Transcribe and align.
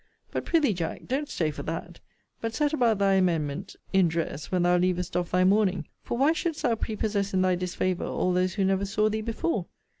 But, 0.31 0.45
pr'ythee, 0.45 0.73
Jack, 0.73 1.05
don't 1.05 1.29
stay 1.29 1.51
for 1.51 1.61
that; 1.61 1.99
but 2.41 2.55
set 2.55 2.73
about 2.73 2.97
thy 2.97 3.13
amendment 3.13 3.75
in 3.93 4.07
dress 4.07 4.51
when 4.51 4.63
thou 4.63 4.75
leavest 4.77 5.15
off 5.15 5.29
thy 5.29 5.43
mourning; 5.43 5.87
for 6.01 6.17
why 6.17 6.33
shouldst 6.33 6.63
thou 6.63 6.73
prepossess 6.73 7.35
in 7.35 7.43
thy 7.43 7.53
disfavour 7.53 8.05
all 8.07 8.33
those 8.33 8.55
who 8.55 8.65
never 8.65 8.83
saw 8.87 9.09
thee 9.09 9.21
before? 9.21 9.67